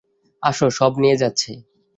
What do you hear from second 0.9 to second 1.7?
নিয়ে যাচ্ছে!